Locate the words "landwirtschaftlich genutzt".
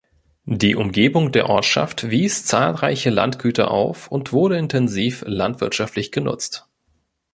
5.27-6.65